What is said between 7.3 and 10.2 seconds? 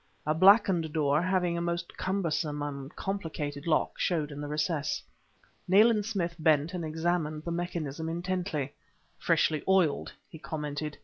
the mechanism intently. "Freshly oiled!"